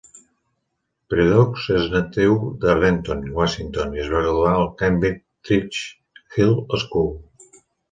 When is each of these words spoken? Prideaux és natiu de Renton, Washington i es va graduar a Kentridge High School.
Prideaux 1.13 1.65
és 1.79 1.85
natiu 1.95 2.33
de 2.63 2.73
Renton, 2.79 3.21
Washington 3.41 3.95
i 3.99 4.03
es 4.07 4.11
va 4.15 4.23
graduar 4.25 4.55
a 4.63 4.65
Kentridge 4.81 6.43
High 6.49 6.77
School. 6.87 7.17